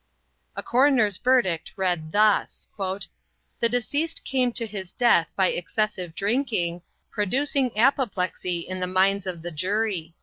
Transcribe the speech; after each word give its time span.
A 0.55 0.63
coroner's 0.63 1.17
verdict 1.19 1.73
read 1.75 2.11
thus: 2.11 2.67
"The 2.79 3.69
deceased 3.69 4.25
came 4.25 4.51
to 4.53 4.65
his 4.65 4.91
death 4.91 5.31
by 5.35 5.49
excessive 5.49 6.15
drinking, 6.15 6.81
producing 7.11 7.77
apoplexy 7.77 8.61
in 8.61 8.79
the 8.79 8.87
minds 8.87 9.27
of 9.27 9.43
the 9.43 9.51
jury." 9.51 10.15